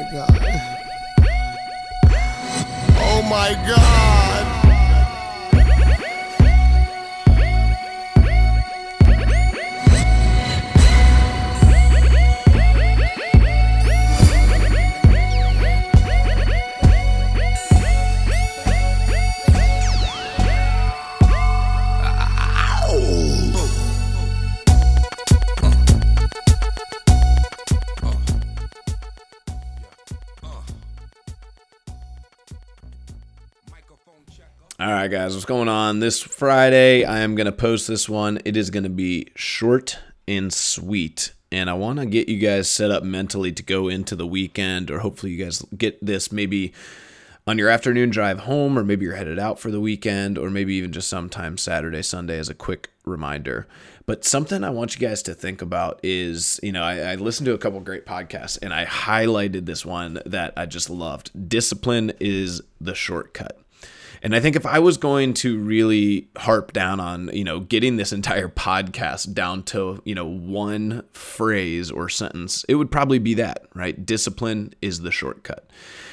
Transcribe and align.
my 0.00 0.10
god. 0.10 0.30
Oh 3.02 3.22
my 3.28 3.54
god. 3.66 4.39
Right, 35.10 35.22
guys, 35.22 35.34
what's 35.34 35.44
going 35.44 35.68
on? 35.68 35.98
This 35.98 36.20
Friday, 36.22 37.04
I 37.04 37.20
am 37.20 37.34
going 37.34 37.46
to 37.46 37.52
post 37.52 37.88
this 37.88 38.08
one. 38.08 38.38
It 38.44 38.56
is 38.56 38.70
going 38.70 38.84
to 38.84 38.88
be 38.88 39.26
short 39.34 39.98
and 40.28 40.52
sweet. 40.52 41.32
And 41.50 41.68
I 41.68 41.74
want 41.74 41.98
to 41.98 42.06
get 42.06 42.28
you 42.28 42.38
guys 42.38 42.70
set 42.70 42.92
up 42.92 43.02
mentally 43.02 43.50
to 43.50 43.62
go 43.64 43.88
into 43.88 44.14
the 44.14 44.26
weekend, 44.26 44.88
or 44.88 45.00
hopefully, 45.00 45.32
you 45.32 45.44
guys 45.44 45.64
get 45.76 45.98
this 46.04 46.30
maybe 46.30 46.72
on 47.44 47.58
your 47.58 47.68
afternoon 47.68 48.10
drive 48.10 48.40
home, 48.40 48.78
or 48.78 48.84
maybe 48.84 49.04
you're 49.04 49.16
headed 49.16 49.40
out 49.40 49.58
for 49.58 49.72
the 49.72 49.80
weekend, 49.80 50.38
or 50.38 50.48
maybe 50.48 50.74
even 50.74 50.92
just 50.92 51.08
sometime 51.08 51.58
Saturday, 51.58 52.02
Sunday 52.02 52.38
as 52.38 52.48
a 52.48 52.54
quick 52.54 52.90
reminder. 53.04 53.66
But 54.06 54.24
something 54.24 54.62
I 54.62 54.70
want 54.70 54.94
you 54.94 55.04
guys 55.04 55.22
to 55.24 55.34
think 55.34 55.60
about 55.60 55.98
is, 56.04 56.60
you 56.62 56.70
know, 56.70 56.84
I, 56.84 56.98
I 56.98 57.14
listened 57.16 57.46
to 57.46 57.54
a 57.54 57.58
couple 57.58 57.80
great 57.80 58.06
podcasts 58.06 58.58
and 58.62 58.72
I 58.72 58.84
highlighted 58.84 59.66
this 59.66 59.84
one 59.84 60.20
that 60.24 60.52
I 60.56 60.66
just 60.66 60.88
loved. 60.88 61.48
Discipline 61.48 62.12
is 62.20 62.60
the 62.80 62.94
shortcut. 62.94 63.60
And 64.22 64.34
I 64.34 64.40
think 64.40 64.56
if 64.56 64.66
I 64.66 64.78
was 64.78 64.96
going 64.96 65.34
to 65.34 65.58
really 65.58 66.28
harp 66.36 66.72
down 66.72 67.00
on, 67.00 67.30
you 67.32 67.44
know, 67.44 67.60
getting 67.60 67.96
this 67.96 68.12
entire 68.12 68.48
podcast 68.48 69.34
down 69.34 69.62
to, 69.64 70.00
you 70.04 70.14
know, 70.14 70.26
one 70.26 71.04
phrase 71.12 71.90
or 71.90 72.08
sentence, 72.08 72.64
it 72.68 72.74
would 72.74 72.90
probably 72.90 73.18
be 73.18 73.34
that, 73.34 73.66
right? 73.74 74.04
Discipline 74.04 74.74
is 74.82 75.00
the 75.00 75.10
shortcut. 75.10 75.70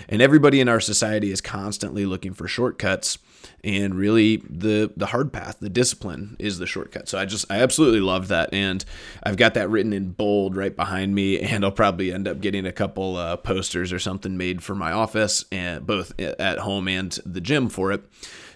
And 0.10 0.22
everybody 0.22 0.60
in 0.60 0.70
our 0.70 0.80
society 0.80 1.32
is 1.32 1.42
constantly 1.42 2.06
looking 2.06 2.34
for 2.34 2.48
shortcuts 2.48 3.18
and 3.64 3.96
really 3.96 4.38
the 4.50 4.92
the 4.96 5.08
hard 5.08 5.34
path 5.34 5.60
the 5.60 5.70
discipline 5.70 6.36
is 6.40 6.60
the 6.60 6.66
shortcut. 6.66 7.08
So 7.10 7.18
i 7.18 7.26
just 7.26 7.46
i 7.50 7.60
absolutely 7.60 8.00
love 8.00 8.28
that. 8.30 8.54
And 8.54 8.84
i've 9.24 9.38
got 9.38 9.54
that 9.56 9.70
written 9.70 9.94
in 9.94 10.12
bold 10.12 10.56
right 10.56 10.76
behind 10.76 11.16
me 11.16 11.40
and 11.42 11.64
i'll 11.64 11.72
probably 11.72 12.12
end 12.12 12.28
up 12.28 12.42
getting 12.42 12.66
a 12.66 12.72
couple 12.72 13.18
uh, 13.18 13.38
posters 13.38 13.92
or 13.94 14.00
something 14.00 14.38
made 14.38 14.64
for 14.64 14.76
my 14.76 14.92
office 14.92 15.46
and 15.52 15.86
both 15.86 16.18
at 16.20 16.60
home 16.60 16.88
and 16.88 17.20
the 17.26 17.42
gym 17.42 17.70
for 17.70 17.92
it. 17.92 18.04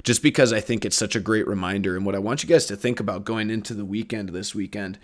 Just 0.04 0.24
because 0.24 0.52
i 0.52 0.60
think 0.60 0.86
it's 0.86 0.98
such 0.98 1.16
a 1.16 1.20
great 1.20 1.48
reminder. 1.48 1.96
And 1.96 2.06
what 2.06 2.16
i 2.16 2.20
want 2.20 2.44
you 2.44 2.50
guys 2.50 2.66
to 2.68 2.76
think 2.76 3.00
about 3.00 3.26
going 3.26 3.50
into 3.50 3.74
the 3.74 3.86
weekend 3.86 4.30
this 4.30 4.56
weekend 4.56 4.98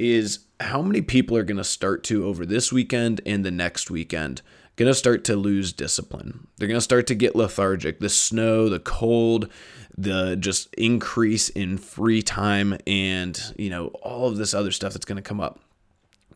is 0.00 0.40
how 0.60 0.82
many 0.82 1.02
people 1.02 1.36
are 1.36 1.42
going 1.42 1.56
to 1.56 1.64
start 1.64 2.02
to 2.04 2.26
over 2.26 2.46
this 2.46 2.72
weekend 2.72 3.20
and 3.24 3.44
the 3.44 3.50
next 3.50 3.90
weekend 3.90 4.42
going 4.80 4.90
to 4.90 4.94
start 4.94 5.24
to 5.24 5.36
lose 5.36 5.74
discipline. 5.74 6.46
They're 6.56 6.66
going 6.66 6.78
to 6.78 6.80
start 6.80 7.06
to 7.08 7.14
get 7.14 7.36
lethargic. 7.36 8.00
The 8.00 8.08
snow, 8.08 8.70
the 8.70 8.80
cold, 8.80 9.50
the 9.98 10.36
just 10.36 10.72
increase 10.74 11.50
in 11.50 11.76
free 11.76 12.22
time 12.22 12.78
and, 12.86 13.38
you 13.58 13.68
know, 13.68 13.88
all 14.02 14.26
of 14.26 14.38
this 14.38 14.54
other 14.54 14.70
stuff 14.70 14.94
that's 14.94 15.04
going 15.04 15.16
to 15.16 15.22
come 15.22 15.38
up. 15.38 15.60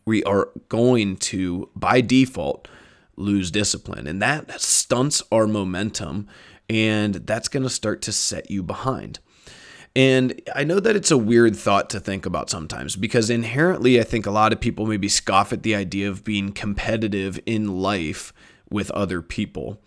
We 0.05 0.23
are 0.25 0.49
going 0.69 1.17
to 1.17 1.71
by 1.75 2.01
default 2.01 2.67
lose 3.15 3.49
discipline 3.49 4.05
and 4.05 4.21
that 4.21 4.61
stunts 4.61 5.23
our 5.31 5.47
momentum 5.47 6.27
and 6.69 7.15
that's 7.15 7.47
going 7.47 7.63
to 7.63 7.69
start 7.69 8.03
to 8.03 8.11
set 8.11 8.51
you 8.51 8.61
behind. 8.61 9.19
And 9.95 10.41
I 10.53 10.65
know 10.65 10.81
that 10.81 10.95
it's 10.95 11.11
a 11.11 11.17
weird 11.17 11.55
thought 11.55 11.89
to 11.91 12.01
think 12.01 12.25
about 12.25 12.49
sometimes 12.49 12.97
because 12.97 13.29
inherently, 13.29 13.99
I 13.99 14.03
think 14.03 14.25
a 14.25 14.31
lot 14.31 14.51
of 14.51 14.59
people 14.59 14.85
maybe 14.85 15.07
scoff 15.07 15.53
at 15.53 15.63
the 15.63 15.73
idea 15.73 16.09
of 16.09 16.23
being 16.23 16.51
competitive 16.51 17.39
in 17.45 17.79
life 17.79 18.33
with 18.69 18.91
other 18.91 19.21
people. 19.21 19.81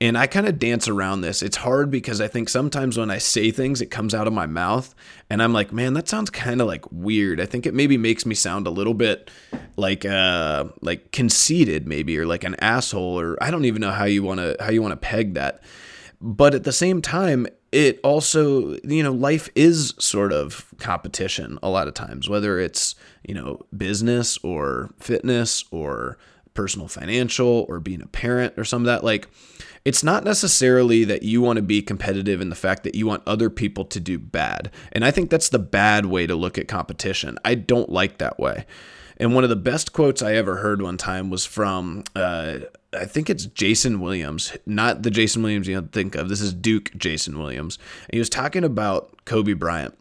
And 0.00 0.18
I 0.18 0.26
kind 0.26 0.48
of 0.48 0.58
dance 0.58 0.88
around 0.88 1.20
this. 1.20 1.40
It's 1.40 1.58
hard 1.58 1.88
because 1.88 2.20
I 2.20 2.26
think 2.26 2.48
sometimes 2.48 2.98
when 2.98 3.12
I 3.12 3.18
say 3.18 3.52
things, 3.52 3.80
it 3.80 3.92
comes 3.92 4.12
out 4.12 4.26
of 4.26 4.32
my 4.32 4.46
mouth 4.46 4.92
and 5.30 5.40
I'm 5.40 5.52
like, 5.52 5.72
man, 5.72 5.94
that 5.94 6.08
sounds 6.08 6.30
kind 6.30 6.60
of 6.60 6.66
like 6.66 6.84
weird. 6.90 7.40
I 7.40 7.46
think 7.46 7.64
it 7.64 7.74
maybe 7.74 7.96
makes 7.96 8.26
me 8.26 8.34
sound 8.34 8.66
a 8.66 8.70
little 8.70 8.92
bit 8.92 9.30
like 9.76 10.04
uh 10.04 10.64
like 10.80 11.12
conceited 11.12 11.86
maybe 11.86 12.18
or 12.18 12.26
like 12.26 12.44
an 12.44 12.56
asshole 12.60 13.18
or 13.18 13.42
I 13.42 13.50
don't 13.50 13.64
even 13.64 13.80
know 13.80 13.92
how 13.92 14.04
you 14.04 14.22
want 14.24 14.40
to 14.40 14.56
how 14.58 14.70
you 14.70 14.82
want 14.82 14.92
to 14.92 14.96
peg 14.96 15.34
that. 15.34 15.62
But 16.20 16.54
at 16.54 16.64
the 16.64 16.72
same 16.72 17.00
time, 17.00 17.46
it 17.74 17.98
also, 18.04 18.76
you 18.84 19.02
know, 19.02 19.10
life 19.10 19.48
is 19.56 19.94
sort 19.98 20.32
of 20.32 20.72
competition 20.78 21.58
a 21.60 21.68
lot 21.68 21.88
of 21.88 21.94
times, 21.94 22.28
whether 22.28 22.60
it's, 22.60 22.94
you 23.26 23.34
know, 23.34 23.66
business 23.76 24.38
or 24.44 24.94
fitness 25.00 25.64
or 25.72 26.16
personal 26.54 26.86
financial 26.86 27.66
or 27.68 27.80
being 27.80 28.00
a 28.00 28.06
parent 28.06 28.54
or 28.56 28.64
some 28.64 28.82
of 28.82 28.86
that. 28.86 29.02
Like, 29.02 29.28
it's 29.84 30.04
not 30.04 30.22
necessarily 30.22 31.02
that 31.02 31.24
you 31.24 31.42
want 31.42 31.56
to 31.56 31.62
be 31.62 31.82
competitive 31.82 32.40
in 32.40 32.48
the 32.48 32.54
fact 32.54 32.84
that 32.84 32.94
you 32.94 33.08
want 33.08 33.24
other 33.26 33.50
people 33.50 33.84
to 33.86 33.98
do 33.98 34.20
bad. 34.20 34.70
And 34.92 35.04
I 35.04 35.10
think 35.10 35.28
that's 35.28 35.48
the 35.48 35.58
bad 35.58 36.06
way 36.06 36.28
to 36.28 36.36
look 36.36 36.56
at 36.56 36.68
competition. 36.68 37.38
I 37.44 37.56
don't 37.56 37.90
like 37.90 38.18
that 38.18 38.38
way. 38.38 38.66
And 39.16 39.34
one 39.34 39.42
of 39.42 39.50
the 39.50 39.56
best 39.56 39.92
quotes 39.92 40.22
I 40.22 40.34
ever 40.34 40.56
heard 40.56 40.80
one 40.80 40.96
time 40.96 41.28
was 41.28 41.44
from, 41.44 42.04
uh, 42.14 42.60
I 42.94 43.04
think 43.04 43.28
it's 43.30 43.46
Jason 43.46 44.00
Williams, 44.00 44.56
not 44.66 45.02
the 45.02 45.10
Jason 45.10 45.42
Williams 45.42 45.68
you 45.68 45.80
think 45.92 46.14
of. 46.14 46.28
This 46.28 46.40
is 46.40 46.52
Duke 46.52 46.92
Jason 46.96 47.38
Williams. 47.38 47.78
And 48.08 48.14
he 48.14 48.18
was 48.18 48.28
talking 48.28 48.64
about 48.64 49.24
Kobe 49.24 49.52
Bryant 49.52 49.96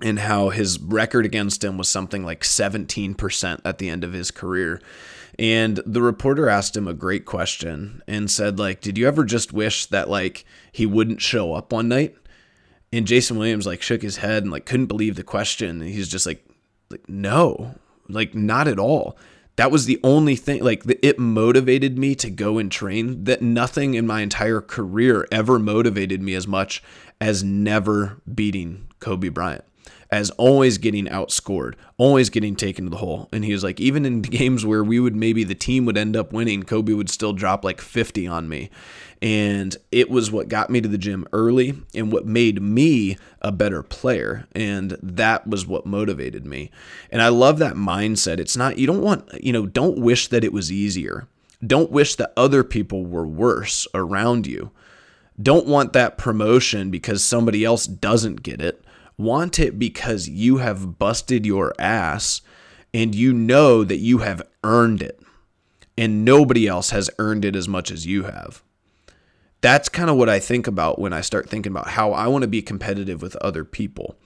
and 0.00 0.18
how 0.18 0.50
his 0.50 0.78
record 0.78 1.24
against 1.24 1.64
him 1.64 1.78
was 1.78 1.88
something 1.88 2.24
like 2.24 2.42
17% 2.42 3.60
at 3.64 3.78
the 3.78 3.88
end 3.88 4.04
of 4.04 4.12
his 4.12 4.30
career. 4.30 4.80
And 5.38 5.78
the 5.86 6.02
reporter 6.02 6.48
asked 6.48 6.76
him 6.76 6.88
a 6.88 6.94
great 6.94 7.24
question 7.24 8.02
and 8.06 8.30
said 8.30 8.58
like, 8.58 8.80
"Did 8.80 8.96
you 8.96 9.06
ever 9.06 9.24
just 9.24 9.52
wish 9.52 9.86
that 9.86 10.08
like 10.08 10.44
he 10.72 10.86
wouldn't 10.86 11.20
show 11.20 11.52
up 11.52 11.72
one 11.72 11.88
night?" 11.88 12.14
And 12.92 13.06
Jason 13.06 13.38
Williams 13.38 13.66
like 13.66 13.82
shook 13.82 14.02
his 14.02 14.18
head 14.18 14.44
and 14.44 14.52
like 14.52 14.64
couldn't 14.64 14.86
believe 14.86 15.16
the 15.16 15.22
question. 15.22 15.82
And 15.82 15.90
he's 15.90 16.08
just 16.08 16.26
like, 16.26 16.42
like 16.90 17.06
no, 17.08 17.74
like 18.08 18.34
not 18.34 18.68
at 18.68 18.78
all 18.78 19.18
that 19.56 19.70
was 19.70 19.86
the 19.86 19.98
only 20.04 20.36
thing 20.36 20.62
like 20.62 20.82
it 21.02 21.18
motivated 21.18 21.98
me 21.98 22.14
to 22.14 22.30
go 22.30 22.58
and 22.58 22.70
train 22.70 23.24
that 23.24 23.42
nothing 23.42 23.94
in 23.94 24.06
my 24.06 24.20
entire 24.20 24.60
career 24.60 25.26
ever 25.32 25.58
motivated 25.58 26.22
me 26.22 26.34
as 26.34 26.46
much 26.46 26.82
as 27.20 27.42
never 27.42 28.20
beating 28.32 28.86
Kobe 29.00 29.30
Bryant 29.30 29.64
as 30.10 30.30
always 30.30 30.78
getting 30.78 31.06
outscored, 31.06 31.74
always 31.96 32.30
getting 32.30 32.54
taken 32.54 32.84
to 32.84 32.90
the 32.90 32.96
hole. 32.98 33.28
And 33.32 33.44
he 33.44 33.52
was 33.52 33.64
like, 33.64 33.80
even 33.80 34.04
in 34.04 34.22
games 34.22 34.64
where 34.64 34.84
we 34.84 35.00
would 35.00 35.16
maybe 35.16 35.44
the 35.44 35.54
team 35.54 35.84
would 35.86 35.98
end 35.98 36.16
up 36.16 36.32
winning, 36.32 36.62
Kobe 36.62 36.92
would 36.92 37.10
still 37.10 37.32
drop 37.32 37.64
like 37.64 37.80
50 37.80 38.26
on 38.26 38.48
me. 38.48 38.70
And 39.22 39.76
it 39.90 40.10
was 40.10 40.30
what 40.30 40.48
got 40.48 40.68
me 40.68 40.80
to 40.80 40.88
the 40.88 40.98
gym 40.98 41.26
early 41.32 41.74
and 41.94 42.12
what 42.12 42.26
made 42.26 42.60
me 42.60 43.16
a 43.40 43.50
better 43.50 43.82
player. 43.82 44.46
And 44.52 44.96
that 45.02 45.46
was 45.46 45.66
what 45.66 45.86
motivated 45.86 46.44
me. 46.44 46.70
And 47.10 47.22
I 47.22 47.28
love 47.28 47.58
that 47.58 47.74
mindset. 47.74 48.38
It's 48.38 48.56
not, 48.56 48.78
you 48.78 48.86
don't 48.86 49.02
want, 49.02 49.28
you 49.42 49.52
know, 49.52 49.66
don't 49.66 49.98
wish 49.98 50.28
that 50.28 50.44
it 50.44 50.52
was 50.52 50.70
easier. 50.70 51.26
Don't 51.66 51.90
wish 51.90 52.16
that 52.16 52.32
other 52.36 52.62
people 52.62 53.06
were 53.06 53.26
worse 53.26 53.86
around 53.94 54.46
you. 54.46 54.70
Don't 55.40 55.66
want 55.66 55.94
that 55.94 56.18
promotion 56.18 56.90
because 56.90 57.24
somebody 57.24 57.64
else 57.64 57.86
doesn't 57.86 58.42
get 58.42 58.60
it 58.60 58.84
want 59.18 59.58
it 59.58 59.78
because 59.78 60.28
you 60.28 60.58
have 60.58 60.98
busted 60.98 61.46
your 61.46 61.74
ass 61.78 62.42
and 62.92 63.14
you 63.14 63.32
know 63.32 63.84
that 63.84 63.98
you 63.98 64.18
have 64.18 64.42
earned 64.62 65.02
it 65.02 65.20
and 65.96 66.24
nobody 66.24 66.66
else 66.66 66.90
has 66.90 67.10
earned 67.18 67.44
it 67.44 67.56
as 67.56 67.68
much 67.68 67.90
as 67.90 68.06
you 68.06 68.24
have. 68.24 68.62
That's 69.62 69.88
kind 69.88 70.10
of 70.10 70.16
what 70.16 70.28
I 70.28 70.38
think 70.38 70.66
about 70.66 70.98
when 70.98 71.12
I 71.12 71.22
start 71.22 71.48
thinking 71.48 71.72
about 71.72 71.88
how 71.88 72.12
I 72.12 72.26
want 72.28 72.42
to 72.42 72.48
be 72.48 72.62
competitive 72.62 73.22
with 73.22 73.36
other 73.36 73.64
people. 73.64 74.16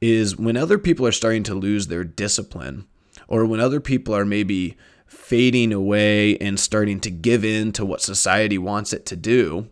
Is 0.00 0.36
when 0.36 0.56
other 0.56 0.78
people 0.78 1.06
are 1.06 1.12
starting 1.12 1.44
to 1.44 1.54
lose 1.54 1.86
their 1.86 2.04
discipline 2.04 2.86
or 3.28 3.46
when 3.46 3.60
other 3.60 3.80
people 3.80 4.14
are 4.14 4.24
maybe 4.24 4.76
fading 5.06 5.72
away 5.72 6.36
and 6.38 6.58
starting 6.58 7.00
to 7.00 7.10
give 7.10 7.44
in 7.44 7.72
to 7.72 7.84
what 7.84 8.02
society 8.02 8.58
wants 8.58 8.92
it 8.92 9.06
to 9.06 9.16
do, 9.16 9.68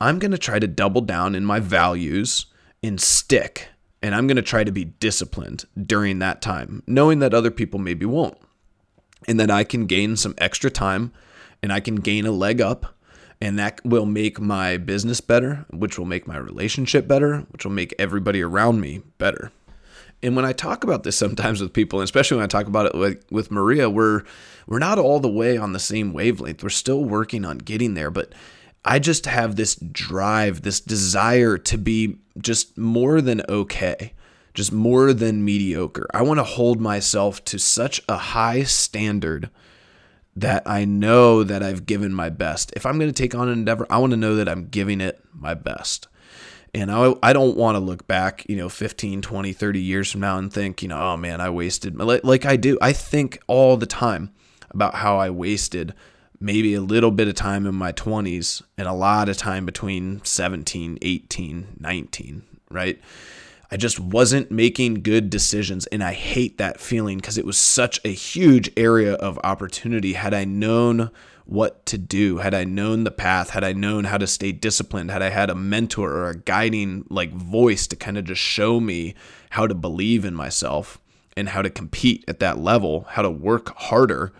I'm 0.00 0.18
going 0.18 0.30
to 0.32 0.38
try 0.38 0.58
to 0.58 0.66
double 0.66 1.00
down 1.00 1.34
in 1.34 1.44
my 1.44 1.60
values 1.60 2.46
and 2.84 3.00
stick. 3.00 3.68
And 4.02 4.14
I'm 4.14 4.26
going 4.26 4.36
to 4.36 4.42
try 4.42 4.64
to 4.64 4.72
be 4.72 4.84
disciplined 4.84 5.64
during 5.80 6.18
that 6.18 6.42
time, 6.42 6.82
knowing 6.86 7.20
that 7.20 7.32
other 7.32 7.50
people 7.50 7.80
maybe 7.80 8.04
won't. 8.04 8.36
And 9.26 9.40
that 9.40 9.50
I 9.50 9.64
can 9.64 9.86
gain 9.86 10.16
some 10.16 10.34
extra 10.36 10.70
time 10.70 11.12
and 11.62 11.72
I 11.72 11.80
can 11.80 11.96
gain 11.96 12.26
a 12.26 12.30
leg 12.30 12.60
up. 12.60 12.94
And 13.40 13.58
that 13.58 13.80
will 13.84 14.06
make 14.06 14.38
my 14.38 14.76
business 14.76 15.20
better, 15.20 15.64
which 15.70 15.98
will 15.98 16.06
make 16.06 16.26
my 16.26 16.36
relationship 16.36 17.08
better, 17.08 17.38
which 17.50 17.64
will 17.64 17.72
make 17.72 17.94
everybody 17.98 18.42
around 18.42 18.80
me 18.80 19.02
better. 19.18 19.50
And 20.22 20.36
when 20.36 20.44
I 20.44 20.52
talk 20.52 20.84
about 20.84 21.02
this 21.02 21.16
sometimes 21.16 21.60
with 21.60 21.72
people, 21.72 22.00
and 22.00 22.04
especially 22.04 22.36
when 22.36 22.44
I 22.44 22.48
talk 22.48 22.66
about 22.66 22.86
it 22.86 22.94
with, 22.94 23.24
with 23.30 23.50
Maria, 23.50 23.90
we're 23.90 24.22
we're 24.66 24.78
not 24.78 24.98
all 24.98 25.20
the 25.20 25.28
way 25.28 25.58
on 25.58 25.72
the 25.72 25.78
same 25.78 26.14
wavelength. 26.14 26.62
We're 26.62 26.70
still 26.70 27.04
working 27.04 27.44
on 27.44 27.58
getting 27.58 27.92
there, 27.94 28.10
but 28.10 28.32
I 28.84 28.98
just 28.98 29.26
have 29.26 29.56
this 29.56 29.76
drive, 29.76 30.62
this 30.62 30.80
desire 30.80 31.56
to 31.58 31.78
be 31.78 32.18
just 32.38 32.76
more 32.76 33.20
than 33.20 33.42
okay, 33.48 34.12
just 34.52 34.72
more 34.72 35.12
than 35.12 35.44
mediocre. 35.44 36.06
I 36.12 36.22
want 36.22 36.38
to 36.38 36.44
hold 36.44 36.80
myself 36.80 37.44
to 37.46 37.58
such 37.58 38.02
a 38.08 38.16
high 38.16 38.64
standard 38.64 39.48
that 40.36 40.62
I 40.66 40.84
know 40.84 41.44
that 41.44 41.62
I've 41.62 41.86
given 41.86 42.12
my 42.12 42.28
best. 42.28 42.72
If 42.76 42.84
I'm 42.84 42.98
going 42.98 43.10
to 43.10 43.22
take 43.22 43.34
on 43.34 43.48
an 43.48 43.58
endeavor, 43.58 43.86
I 43.88 43.98
want 43.98 44.10
to 44.10 44.16
know 44.16 44.36
that 44.36 44.48
I'm 44.48 44.66
giving 44.66 45.00
it 45.00 45.22
my 45.32 45.54
best. 45.54 46.08
And 46.74 46.90
I, 46.90 47.14
I 47.22 47.32
don't 47.32 47.56
want 47.56 47.76
to 47.76 47.80
look 47.80 48.06
back, 48.08 48.44
you 48.48 48.56
know, 48.56 48.68
15, 48.68 49.22
20, 49.22 49.52
30 49.52 49.80
years 49.80 50.10
from 50.10 50.22
now 50.22 50.38
and 50.38 50.52
think, 50.52 50.82
you 50.82 50.88
know, 50.88 50.98
oh 50.98 51.16
man, 51.16 51.40
I 51.40 51.50
wasted, 51.50 51.96
like, 51.96 52.24
like 52.24 52.44
I 52.44 52.56
do. 52.56 52.76
I 52.82 52.92
think 52.92 53.40
all 53.46 53.76
the 53.76 53.86
time 53.86 54.32
about 54.70 54.96
how 54.96 55.16
I 55.16 55.30
wasted 55.30 55.94
maybe 56.44 56.74
a 56.74 56.80
little 56.82 57.10
bit 57.10 57.26
of 57.26 57.34
time 57.34 57.66
in 57.66 57.74
my 57.74 57.90
20s 57.90 58.62
and 58.76 58.86
a 58.86 58.92
lot 58.92 59.30
of 59.30 59.36
time 59.36 59.64
between 59.64 60.22
17, 60.24 60.98
18, 61.00 61.76
19, 61.80 62.42
right? 62.70 63.00
I 63.70 63.78
just 63.78 63.98
wasn't 63.98 64.50
making 64.50 65.02
good 65.02 65.30
decisions. 65.30 65.86
And 65.86 66.04
I 66.04 66.12
hate 66.12 66.58
that 66.58 66.78
feeling 66.78 67.16
because 67.16 67.38
it 67.38 67.46
was 67.46 67.56
such 67.56 67.98
a 68.04 68.12
huge 68.12 68.70
area 68.76 69.14
of 69.14 69.40
opportunity. 69.42 70.12
Had 70.12 70.34
I 70.34 70.44
known 70.44 71.10
what 71.46 71.84
to 71.86 71.96
do, 71.96 72.38
had 72.38 72.52
I 72.52 72.64
known 72.64 73.04
the 73.04 73.10
path, 73.10 73.50
had 73.50 73.64
I 73.64 73.72
known 73.72 74.04
how 74.04 74.18
to 74.18 74.26
stay 74.26 74.52
disciplined, 74.52 75.10
had 75.10 75.22
I 75.22 75.30
had 75.30 75.48
a 75.48 75.54
mentor 75.54 76.10
or 76.12 76.28
a 76.28 76.36
guiding 76.36 77.06
like 77.08 77.32
voice 77.32 77.86
to 77.86 77.96
kind 77.96 78.18
of 78.18 78.24
just 78.24 78.42
show 78.42 78.80
me 78.80 79.14
how 79.50 79.66
to 79.66 79.74
believe 79.74 80.26
in 80.26 80.34
myself 80.34 81.00
and 81.38 81.48
how 81.48 81.62
to 81.62 81.70
compete 81.70 82.22
at 82.28 82.40
that 82.40 82.58
level, 82.58 83.06
how 83.10 83.22
to 83.22 83.30
work 83.30 83.74
harder 83.76 84.32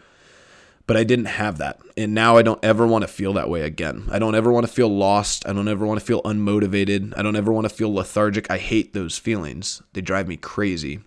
but 0.87 0.97
I 0.97 1.05
didn't 1.05 1.27
have 1.27 1.59
that. 1.59 1.81
And 1.97 2.15
now 2.15 2.37
I 2.37 2.43
don't 2.43 2.63
ever 2.65 2.87
want 2.87 3.03
to 3.03 3.09
feel 3.09 3.33
that 3.35 3.49
way 3.49 3.63
again. 3.63 4.09
I 4.11 4.19
don't 4.19 4.35
ever 4.35 4.53
want 4.53 4.67
to 4.67 4.73
feel 4.73 4.89
lost. 4.89 5.47
I 5.49 5.53
don't 5.53 5.69
ever 5.69 5.87
want 5.87 5.99
to 5.99 6.07
feel 6.07 6.23
unmotivated. 6.23 7.15
I 7.17 7.23
don't 7.23 7.37
ever 7.37 7.53
want 7.53 7.69
to 7.69 7.75
feel 7.75 7.93
lethargic. 7.93 8.51
I 8.51 8.59
hate 8.59 8.93
those 8.93 9.17
feelings. 9.17 9.83
They 9.93 10.01
drive 10.01 10.29
me 10.29 10.37
crazy. 10.37 11.01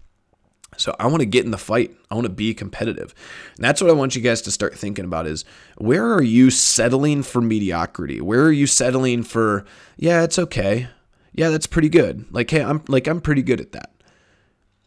So 0.78 0.96
I 1.00 1.08
want 1.08 1.22
to 1.22 1.26
get 1.26 1.46
in 1.46 1.52
the 1.52 1.58
fight. 1.58 1.96
I 2.10 2.16
want 2.16 2.26
to 2.26 2.34
be 2.34 2.54
competitive. 2.54 3.14
And 3.56 3.66
that's 3.66 3.82
what 3.82 3.90
I 3.90 3.94
want 3.94 4.16
you 4.16 4.22
guys 4.22 4.42
to 4.44 4.52
start 4.52 4.78
thinking 4.78 5.06
about 5.06 5.28
is 5.28 5.44
where 5.78 6.14
are 6.14 6.24
you 6.24 6.50
settling 6.52 7.24
for 7.24 7.42
mediocrity? 7.42 8.22
Where 8.22 8.44
are 8.44 8.52
you 8.52 8.68
settling 8.68 9.24
for 9.24 9.66
yeah, 9.98 10.24
it's 10.24 10.38
okay. 10.38 10.88
Yeah, 11.34 11.50
that's 11.50 11.68
pretty 11.68 11.90
good. 11.90 12.26
Like 12.32 12.50
hey, 12.50 12.64
I'm 12.64 12.84
like 12.88 13.08
I'm 13.08 13.22
pretty 13.22 13.42
good 13.42 13.62
at 13.62 13.72
that. 13.72 13.92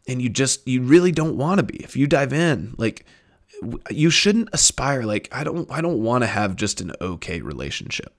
And 0.06 0.22
you 0.22 0.28
just 0.28 0.66
you 0.66 0.82
really 0.82 1.12
don't 1.12 1.36
want 1.36 1.58
to 1.58 1.64
be. 1.64 1.82
If 1.82 1.96
you 1.96 2.06
dive 2.06 2.32
in, 2.32 2.75
like 2.78 3.04
you 3.90 4.10
shouldn't 4.10 4.48
aspire 4.52 5.02
like 5.02 5.28
I 5.32 5.44
don't 5.44 5.70
I 5.70 5.80
don't 5.80 6.02
want 6.02 6.22
to 6.22 6.28
have 6.28 6.56
just 6.56 6.80
an 6.80 6.92
okay 7.00 7.40
relationship. 7.40 8.14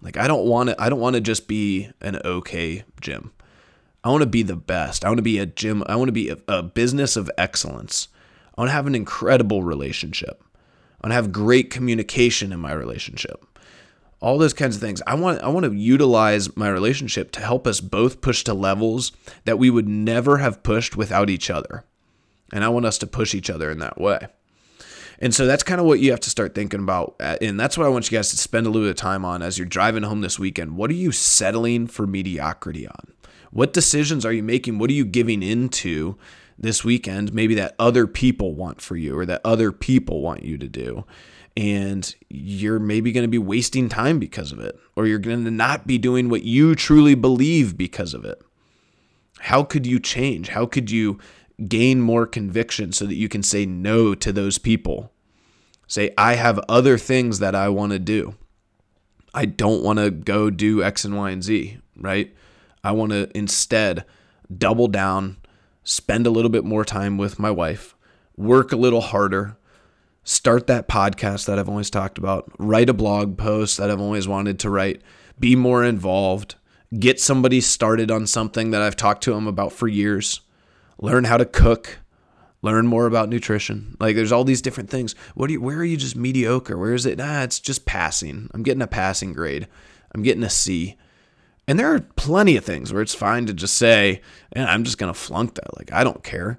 Like 0.00 0.16
I 0.16 0.28
don't 0.28 0.46
want 0.46 0.70
to 0.70 0.80
I 0.80 0.88
don't 0.88 1.00
want 1.00 1.14
to 1.14 1.20
just 1.20 1.48
be 1.48 1.90
an 2.00 2.20
okay 2.24 2.84
gym. 3.00 3.32
I 4.04 4.10
want 4.10 4.22
to 4.22 4.28
be 4.28 4.42
the 4.42 4.56
best. 4.56 5.04
I 5.04 5.08
want 5.08 5.18
to 5.18 5.22
be 5.22 5.38
a 5.38 5.46
gym. 5.46 5.82
I 5.86 5.96
want 5.96 6.08
to 6.08 6.12
be 6.12 6.30
a, 6.30 6.38
a 6.46 6.62
business 6.62 7.16
of 7.16 7.30
excellence. 7.36 8.08
I 8.56 8.60
want 8.60 8.68
to 8.68 8.74
have 8.74 8.86
an 8.86 8.94
incredible 8.94 9.62
relationship. 9.62 10.42
I 11.00 11.06
want 11.06 11.10
to 11.10 11.16
have 11.16 11.32
great 11.32 11.70
communication 11.70 12.52
in 12.52 12.60
my 12.60 12.72
relationship. 12.72 13.44
All 14.20 14.38
those 14.38 14.54
kinds 14.54 14.76
of 14.76 14.82
things. 14.82 15.02
I 15.06 15.14
want 15.14 15.42
I 15.42 15.48
want 15.48 15.66
to 15.66 15.72
utilize 15.72 16.56
my 16.56 16.68
relationship 16.68 17.32
to 17.32 17.40
help 17.40 17.66
us 17.66 17.80
both 17.80 18.20
push 18.20 18.44
to 18.44 18.54
levels 18.54 19.12
that 19.44 19.58
we 19.58 19.70
would 19.70 19.88
never 19.88 20.38
have 20.38 20.62
pushed 20.62 20.96
without 20.96 21.30
each 21.30 21.50
other. 21.50 21.84
And 22.52 22.64
I 22.64 22.68
want 22.68 22.86
us 22.86 22.98
to 22.98 23.06
push 23.06 23.34
each 23.34 23.50
other 23.50 23.70
in 23.70 23.78
that 23.80 24.00
way. 24.00 24.28
And 25.20 25.34
so 25.34 25.46
that's 25.46 25.62
kind 25.62 25.80
of 25.80 25.86
what 25.86 26.00
you 26.00 26.10
have 26.12 26.20
to 26.20 26.30
start 26.30 26.54
thinking 26.54 26.80
about. 26.80 27.16
Uh, 27.18 27.36
and 27.40 27.58
that's 27.58 27.76
what 27.76 27.86
I 27.86 27.90
want 27.90 28.10
you 28.10 28.16
guys 28.16 28.30
to 28.30 28.38
spend 28.38 28.66
a 28.66 28.70
little 28.70 28.86
bit 28.86 28.90
of 28.90 28.96
time 28.96 29.24
on 29.24 29.42
as 29.42 29.58
you're 29.58 29.66
driving 29.66 30.04
home 30.04 30.20
this 30.20 30.38
weekend. 30.38 30.76
What 30.76 30.90
are 30.90 30.94
you 30.94 31.10
settling 31.12 31.86
for 31.86 32.06
mediocrity 32.06 32.86
on? 32.86 33.12
What 33.50 33.72
decisions 33.72 34.24
are 34.24 34.32
you 34.32 34.42
making? 34.42 34.78
What 34.78 34.90
are 34.90 34.94
you 34.94 35.04
giving 35.04 35.42
into 35.42 36.16
this 36.58 36.84
weekend? 36.84 37.32
Maybe 37.32 37.54
that 37.56 37.74
other 37.78 38.06
people 38.06 38.54
want 38.54 38.80
for 38.80 38.96
you 38.96 39.18
or 39.18 39.26
that 39.26 39.40
other 39.44 39.72
people 39.72 40.20
want 40.20 40.44
you 40.44 40.58
to 40.58 40.68
do. 40.68 41.04
And 41.56 42.14
you're 42.28 42.78
maybe 42.78 43.10
going 43.10 43.24
to 43.24 43.28
be 43.28 43.38
wasting 43.38 43.88
time 43.88 44.20
because 44.20 44.52
of 44.52 44.60
it, 44.60 44.78
or 44.94 45.06
you're 45.06 45.18
going 45.18 45.44
to 45.44 45.50
not 45.50 45.88
be 45.88 45.98
doing 45.98 46.28
what 46.28 46.44
you 46.44 46.76
truly 46.76 47.16
believe 47.16 47.76
because 47.76 48.14
of 48.14 48.24
it. 48.24 48.40
How 49.40 49.64
could 49.64 49.84
you 49.84 49.98
change? 49.98 50.50
How 50.50 50.66
could 50.66 50.90
you 50.90 51.18
gain 51.66 52.00
more 52.00 52.26
conviction 52.26 52.92
so 52.92 53.06
that 53.06 53.16
you 53.16 53.28
can 53.28 53.42
say 53.42 53.66
no 53.66 54.14
to 54.14 54.32
those 54.32 54.58
people. 54.58 55.12
Say, 55.86 56.10
I 56.16 56.34
have 56.34 56.60
other 56.68 56.98
things 56.98 57.38
that 57.38 57.54
I 57.54 57.68
want 57.68 57.92
to 57.92 57.98
do. 57.98 58.34
I 59.34 59.46
don't 59.46 59.82
want 59.82 59.98
to 59.98 60.10
go 60.10 60.50
do 60.50 60.82
X 60.82 61.04
and 61.04 61.16
Y 61.16 61.30
and 61.30 61.42
Z, 61.42 61.78
right? 61.96 62.34
I 62.84 62.92
want 62.92 63.12
to 63.12 63.36
instead 63.36 64.04
double 64.56 64.88
down, 64.88 65.38
spend 65.82 66.26
a 66.26 66.30
little 66.30 66.50
bit 66.50 66.64
more 66.64 66.84
time 66.84 67.18
with 67.18 67.38
my 67.38 67.50
wife, 67.50 67.94
work 68.36 68.72
a 68.72 68.76
little 68.76 69.00
harder, 69.00 69.56
start 70.24 70.66
that 70.66 70.88
podcast 70.88 71.46
that 71.46 71.58
I've 71.58 71.68
always 71.68 71.90
talked 71.90 72.18
about, 72.18 72.50
write 72.58 72.88
a 72.88 72.94
blog 72.94 73.36
post 73.36 73.78
that 73.78 73.90
I've 73.90 74.00
always 74.00 74.28
wanted 74.28 74.58
to 74.60 74.70
write, 74.70 75.02
be 75.40 75.56
more 75.56 75.84
involved, 75.84 76.54
get 76.98 77.20
somebody 77.20 77.60
started 77.60 78.10
on 78.10 78.26
something 78.26 78.70
that 78.70 78.82
I've 78.82 78.96
talked 78.96 79.24
to 79.24 79.32
them 79.32 79.46
about 79.46 79.72
for 79.72 79.88
years 79.88 80.40
learn 80.98 81.24
how 81.24 81.36
to 81.36 81.44
cook, 81.44 81.98
learn 82.62 82.86
more 82.86 83.06
about 83.06 83.28
nutrition. 83.28 83.96
Like 84.00 84.16
there's 84.16 84.32
all 84.32 84.44
these 84.44 84.62
different 84.62 84.90
things. 84.90 85.14
What 85.34 85.46
do 85.46 85.54
you 85.54 85.60
where 85.60 85.78
are 85.78 85.84
you 85.84 85.96
just 85.96 86.16
mediocre? 86.16 86.76
Where 86.76 86.94
is 86.94 87.06
it? 87.06 87.18
Nah, 87.18 87.42
it's 87.42 87.60
just 87.60 87.86
passing. 87.86 88.50
I'm 88.52 88.62
getting 88.62 88.82
a 88.82 88.86
passing 88.86 89.32
grade. 89.32 89.68
I'm 90.14 90.22
getting 90.22 90.44
a 90.44 90.50
C. 90.50 90.96
And 91.66 91.78
there 91.78 91.94
are 91.94 92.00
plenty 92.16 92.56
of 92.56 92.64
things 92.64 92.92
where 92.92 93.02
it's 93.02 93.14
fine 93.14 93.44
to 93.46 93.52
just 93.52 93.74
say, 93.74 94.22
I'm 94.56 94.84
just 94.84 94.98
gonna 94.98 95.14
flunk 95.14 95.54
that. 95.54 95.76
Like 95.76 95.92
I 95.92 96.02
don't 96.02 96.24
care. 96.24 96.58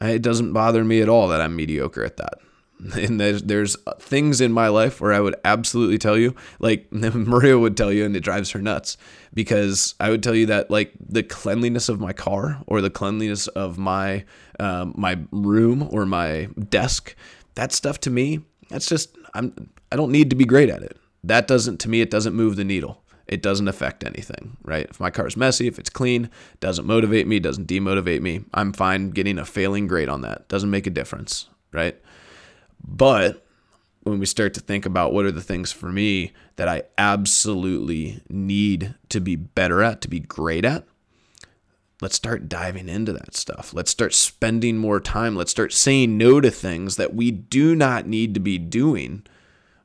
It 0.00 0.22
doesn't 0.22 0.52
bother 0.52 0.84
me 0.84 1.00
at 1.00 1.08
all 1.08 1.28
that 1.28 1.40
I'm 1.40 1.56
mediocre 1.56 2.04
at 2.04 2.16
that. 2.18 2.34
And 2.96 3.20
there's 3.20 3.42
there's 3.42 3.76
things 3.98 4.40
in 4.40 4.52
my 4.52 4.68
life 4.68 5.00
where 5.00 5.12
I 5.12 5.20
would 5.20 5.36
absolutely 5.44 5.98
tell 5.98 6.16
you, 6.16 6.34
like 6.58 6.86
Maria 6.92 7.58
would 7.58 7.76
tell 7.76 7.92
you, 7.92 8.04
and 8.04 8.16
it 8.16 8.20
drives 8.20 8.50
her 8.50 8.60
nuts 8.60 8.96
because 9.34 9.94
I 10.00 10.10
would 10.10 10.22
tell 10.22 10.34
you 10.34 10.46
that 10.46 10.70
like 10.70 10.92
the 11.00 11.22
cleanliness 11.22 11.88
of 11.88 12.00
my 12.00 12.12
car 12.12 12.62
or 12.66 12.80
the 12.80 12.90
cleanliness 12.90 13.46
of 13.48 13.78
my 13.78 14.24
um, 14.60 14.94
my 14.96 15.18
room 15.30 15.88
or 15.90 16.06
my 16.06 16.48
desk, 16.68 17.14
that 17.54 17.72
stuff 17.72 17.98
to 18.00 18.10
me, 18.10 18.40
that's 18.68 18.86
just 18.86 19.16
I'm 19.34 19.70
I 19.90 19.96
don't 19.96 20.12
need 20.12 20.30
to 20.30 20.36
be 20.36 20.44
great 20.44 20.70
at 20.70 20.82
it. 20.82 20.98
That 21.24 21.48
doesn't 21.48 21.80
to 21.80 21.88
me 21.88 22.00
it 22.00 22.10
doesn't 22.10 22.34
move 22.34 22.56
the 22.56 22.64
needle. 22.64 23.02
It 23.26 23.42
doesn't 23.42 23.66
affect 23.66 24.04
anything, 24.04 24.56
right? 24.62 24.86
If 24.88 25.00
my 25.00 25.10
car's 25.10 25.36
messy, 25.36 25.66
if 25.66 25.80
it's 25.80 25.90
clean, 25.90 26.30
doesn't 26.60 26.86
motivate 26.86 27.26
me, 27.26 27.40
doesn't 27.40 27.66
demotivate 27.66 28.20
me. 28.20 28.44
I'm 28.54 28.72
fine 28.72 29.10
getting 29.10 29.36
a 29.38 29.44
failing 29.44 29.88
grade 29.88 30.08
on 30.08 30.20
that. 30.20 30.48
Doesn't 30.48 30.70
make 30.70 30.86
a 30.86 30.90
difference, 30.90 31.48
right? 31.72 32.00
But 32.82 33.44
when 34.02 34.18
we 34.18 34.26
start 34.26 34.54
to 34.54 34.60
think 34.60 34.86
about 34.86 35.12
what 35.12 35.24
are 35.24 35.32
the 35.32 35.42
things 35.42 35.72
for 35.72 35.90
me 35.90 36.32
that 36.56 36.68
I 36.68 36.84
absolutely 36.96 38.22
need 38.28 38.94
to 39.08 39.20
be 39.20 39.34
better 39.36 39.82
at, 39.82 40.00
to 40.02 40.08
be 40.08 40.20
great 40.20 40.64
at, 40.64 40.84
let's 42.00 42.14
start 42.14 42.48
diving 42.48 42.88
into 42.88 43.12
that 43.12 43.34
stuff. 43.34 43.74
Let's 43.74 43.90
start 43.90 44.14
spending 44.14 44.78
more 44.78 45.00
time. 45.00 45.34
Let's 45.34 45.50
start 45.50 45.72
saying 45.72 46.16
no 46.16 46.40
to 46.40 46.50
things 46.50 46.96
that 46.96 47.14
we 47.14 47.30
do 47.30 47.74
not 47.74 48.06
need 48.06 48.34
to 48.34 48.40
be 48.40 48.58
doing, 48.58 49.24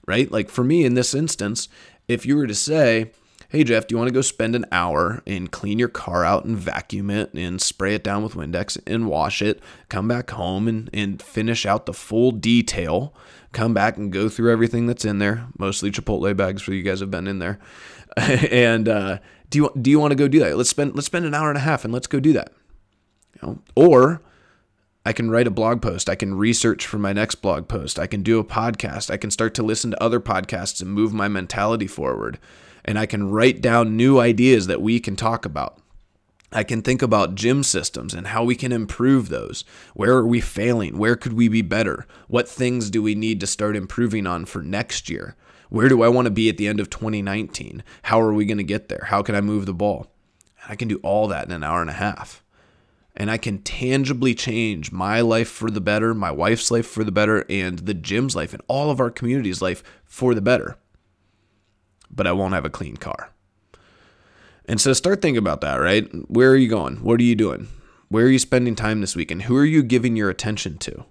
right? 0.06 0.32
Like 0.32 0.50
for 0.50 0.64
me 0.64 0.86
in 0.86 0.94
this 0.94 1.14
instance, 1.14 1.68
if 2.08 2.26
you 2.26 2.36
were 2.36 2.48
to 2.48 2.56
say, 2.56 3.12
hey 3.52 3.66
Jeff, 3.66 3.86
do 3.86 3.94
you 3.94 3.98
want 3.98 4.08
to 4.08 4.14
go 4.14 4.22
spend 4.22 4.56
an 4.56 4.66
hour 4.72 5.22
and 5.28 5.52
clean 5.52 5.78
your 5.78 5.90
car 5.90 6.24
out 6.24 6.46
and 6.46 6.58
vacuum 6.58 7.10
it 7.10 7.34
and 7.34 7.62
spray 7.62 7.94
it 7.94 8.02
down 8.02 8.24
with 8.24 8.34
Windex 8.34 8.82
and 8.88 9.10
wash 9.10 9.42
it, 9.42 9.60
come 9.90 10.08
back 10.08 10.32
home 10.32 10.70
and, 10.70 10.90
and 10.94 11.22
finish 11.22 11.66
out 11.66 11.86
the 11.86 11.94
full 11.94 12.32
detail, 12.32 13.14
come 13.52 13.74
back 13.74 13.98
and 13.98 14.14
go 14.14 14.30
through 14.30 14.54
everything 14.54 14.88
that's 14.88 15.04
in 15.04 15.20
there, 15.20 15.48
mostly 15.58 15.92
Chipotle 15.92 16.36
bags 16.36 16.62
for 16.62 16.74
you 16.74 16.82
guys 16.82 17.02
have 17.02 17.12
been 17.12 17.28
in 17.28 17.40
there. 17.40 17.60
and 18.18 18.88
uh, 18.88 19.18
do 19.50 19.58
you 19.58 19.70
do 19.82 19.92
you 19.92 20.00
want 20.00 20.12
to 20.12 20.16
go 20.16 20.30
do 20.30 20.40
that? 20.40 20.56
Let's 20.56 20.70
spend 20.70 20.96
let's 20.96 21.08
spend 21.08 21.26
an 21.26 21.34
hour 21.34 21.50
and 21.50 21.58
a 21.58 21.62
half 21.62 21.84
and 21.84 21.94
let's 21.94 22.08
go 22.08 22.22
do 22.22 22.32
that. 22.32 22.54
You 23.42 23.50
know? 23.50 23.60
Or 23.76 24.22
I 25.06 25.12
can 25.12 25.30
write 25.30 25.48
a 25.48 25.52
blog 25.52 25.82
post. 25.82 26.10
I 26.10 26.16
can 26.16 26.36
research 26.36 26.88
for 26.88 27.00
my 27.00 27.12
next 27.12 27.36
blog 27.36 27.68
post. 27.68 28.00
I 28.00 28.08
can 28.08 28.24
do 28.24 28.40
a 28.40 28.46
podcast. 28.46 29.12
I 29.12 29.18
can 29.18 29.30
start 29.30 29.54
to 29.56 29.64
listen 29.64 29.92
to 29.92 30.02
other 30.02 30.22
podcasts 30.22 30.82
and 30.82 30.90
move 30.90 31.14
my 31.14 31.28
mentality 31.28 31.88
forward 31.88 32.40
and 32.84 32.98
I 33.00 33.06
can 33.06 33.30
write 33.30 33.62
down 33.62 33.96
new 33.96 34.20
ideas 34.20 34.68
that 34.68 34.82
we 34.82 35.00
can 35.00 35.16
talk 35.16 35.46
about. 35.46 35.78
I 36.54 36.64
can 36.64 36.82
think 36.82 37.02
about 37.02 37.36
gym 37.36 37.64
systems 37.64 38.14
and 38.14 38.28
how 38.28 38.44
we 38.44 38.56
can 38.56 38.74
improve 38.74 39.30
those. 39.30 39.64
Where 39.94 40.18
are 40.18 40.28
we 40.28 40.42
failing? 40.42 40.98
Where 40.98 41.16
could 41.16 41.34
we 41.34 41.48
be 41.48 41.62
better? 41.62 42.06
What 42.28 42.50
things 42.50 42.90
do 42.90 43.02
we 43.02 43.16
need 43.16 43.40
to 43.40 43.48
start 43.48 43.78
improving 43.78 44.28
on 44.28 44.44
for 44.46 44.62
next 44.62 45.10
year? 45.10 45.38
Where 45.70 45.88
do 45.88 46.02
I 46.04 46.10
want 46.10 46.26
to 46.26 46.32
be 46.32 46.50
at 46.50 46.58
the 46.58 46.68
end 46.68 46.82
of 46.82 46.90
2019? 46.90 47.84
How 48.04 48.20
are 48.20 48.34
we 48.34 48.46
going 48.46 48.58
to 48.58 48.64
get 48.66 48.90
there? 48.90 49.06
How 49.08 49.22
can 49.22 49.34
I 49.36 49.40
move 49.40 49.66
the 49.66 49.74
ball? 49.74 50.12
And 50.62 50.74
I 50.74 50.76
can 50.76 50.90
do 50.90 51.00
all 51.04 51.30
that 51.30 51.46
in 51.46 51.54
an 51.54 51.64
hour 51.64 51.80
and 51.80 51.90
a 51.90 51.94
half. 51.94 52.44
and 53.16 53.30
I 53.30 53.38
can 53.38 53.60
tangibly 53.60 54.34
change 54.34 54.92
my 54.92 55.22
life 55.22 55.50
for 55.50 55.70
the 55.70 55.82
better, 55.82 56.14
my 56.14 56.32
wife's 56.32 56.72
life 56.72 56.88
for 56.88 57.04
the 57.04 57.12
better, 57.12 57.46
and 57.50 57.80
the 57.80 57.94
gym's 57.94 58.36
life 58.36 58.54
and 58.54 58.64
all 58.68 58.90
of 58.90 59.00
our 59.00 59.12
community's 59.12 59.62
life 59.62 59.84
for 60.06 60.34
the 60.34 60.42
better. 60.42 60.78
But 62.14 62.28
I 62.28 62.32
won't 62.32 62.54
have 62.54 62.66
a 62.66 62.70
clean 62.70 62.98
car. 62.98 63.32
And 64.66 64.80
so 64.80 64.94
start 64.94 65.22
thinking 65.22 65.38
about 65.38 65.62
that, 65.62 65.76
right? 65.76 66.08
Where 66.30 66.52
are 66.52 66.58
you 66.58 66.70
going? 66.70 66.98
What 66.98 67.20
are 67.20 67.24
you 67.24 67.36
doing? 67.36 67.68
Where 68.10 68.26
are 68.26 68.30
you 68.30 68.40
spending 68.40 68.76
time 68.76 69.02
this 69.02 69.16
weekend? 69.16 69.44
Who 69.44 69.56
are 69.58 69.66
you 69.66 69.84
giving 69.84 70.16
your 70.16 70.30
attention 70.30 70.78
to? 70.80 71.06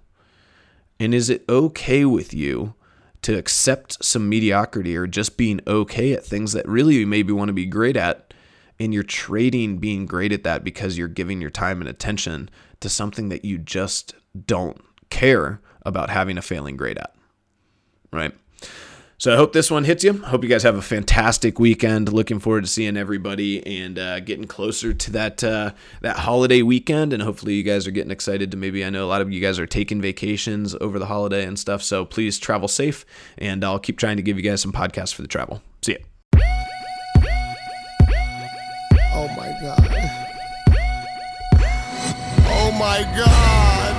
And 0.99 1.13
is 1.15 1.29
it 1.29 1.43
okay 1.49 2.05
with 2.05 2.33
you 2.33 2.75
to 3.23 3.37
accept 3.37 4.03
some 4.03 4.29
mediocrity 4.29 4.95
or 4.95 5.07
just 5.07 5.35
being 5.35 5.59
okay 5.65 6.13
at 6.13 6.23
things 6.23 6.53
that 6.53 6.67
really 6.67 6.95
you 6.95 7.07
maybe 7.07 7.33
want 7.33 7.49
to 7.49 7.53
be 7.53 7.65
great 7.65 7.97
at? 7.97 8.33
And 8.79 8.93
you're 8.93 9.03
trading 9.03 9.77
being 9.77 10.05
great 10.05 10.31
at 10.31 10.43
that 10.43 10.63
because 10.63 10.97
you're 10.97 11.07
giving 11.07 11.41
your 11.41 11.49
time 11.49 11.81
and 11.81 11.89
attention 11.89 12.49
to 12.79 12.89
something 12.89 13.29
that 13.29 13.45
you 13.45 13.57
just 13.57 14.15
don't 14.45 14.81
care 15.09 15.61
about 15.83 16.09
having 16.09 16.37
a 16.37 16.41
failing 16.41 16.77
grade 16.77 16.97
at. 16.97 17.15
Right? 18.13 18.33
So 19.21 19.31
I 19.31 19.35
hope 19.35 19.53
this 19.53 19.69
one 19.69 19.83
hits 19.83 20.03
you. 20.03 20.13
Hope 20.13 20.41
you 20.41 20.49
guys 20.49 20.63
have 20.63 20.77
a 20.77 20.81
fantastic 20.81 21.59
weekend. 21.59 22.11
Looking 22.11 22.39
forward 22.39 22.61
to 22.61 22.67
seeing 22.67 22.97
everybody 22.97 23.63
and 23.81 23.99
uh, 23.99 24.19
getting 24.19 24.47
closer 24.47 24.95
to 24.95 25.11
that 25.11 25.43
uh, 25.43 25.73
that 26.01 26.17
holiday 26.17 26.63
weekend. 26.63 27.13
And 27.13 27.21
hopefully 27.21 27.53
you 27.53 27.61
guys 27.61 27.85
are 27.85 27.91
getting 27.91 28.09
excited 28.09 28.49
to 28.49 28.57
maybe. 28.57 28.83
I 28.83 28.89
know 28.89 29.05
a 29.05 29.11
lot 29.13 29.21
of 29.21 29.31
you 29.31 29.39
guys 29.39 29.59
are 29.59 29.67
taking 29.67 30.01
vacations 30.01 30.73
over 30.81 30.97
the 30.97 31.05
holiday 31.05 31.45
and 31.45 31.59
stuff. 31.59 31.83
So 31.83 32.03
please 32.03 32.39
travel 32.39 32.67
safe. 32.67 33.05
And 33.37 33.63
I'll 33.63 33.77
keep 33.77 33.99
trying 33.99 34.17
to 34.17 34.23
give 34.23 34.37
you 34.37 34.43
guys 34.43 34.59
some 34.59 34.73
podcasts 34.73 35.13
for 35.13 35.21
the 35.21 35.27
travel. 35.27 35.61
See 35.83 35.91
ya. 35.91 35.99
Oh 39.13 39.27
my 39.37 39.55
god. 39.61 39.87
Oh 42.47 42.71
my 42.71 43.03
god. 43.15 43.90